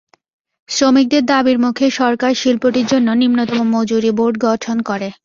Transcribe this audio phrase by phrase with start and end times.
[0.69, 5.07] শ্রমিকদের দাবির মুখে সরকার শিল্পটির জন্য নিম্নতম মজুরি বোর্ড গঠন করে।